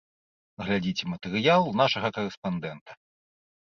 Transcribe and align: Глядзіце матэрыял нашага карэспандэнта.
Глядзіце 0.63 1.03
матэрыял 1.13 1.63
нашага 1.85 2.07
карэспандэнта. 2.19 2.91